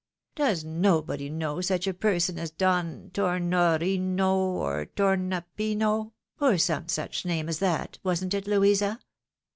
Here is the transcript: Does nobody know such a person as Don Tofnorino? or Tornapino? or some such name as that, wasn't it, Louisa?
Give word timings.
Does 0.33 0.63
nobody 0.63 1.29
know 1.29 1.61
such 1.61 1.85
a 1.85 1.93
person 1.93 2.39
as 2.39 2.49
Don 2.49 3.11
Tofnorino? 3.13 4.35
or 4.35 4.87
Tornapino? 4.95 6.13
or 6.39 6.57
some 6.57 6.87
such 6.87 7.23
name 7.23 7.47
as 7.47 7.59
that, 7.59 7.99
wasn't 8.01 8.33
it, 8.33 8.47
Louisa? 8.47 8.99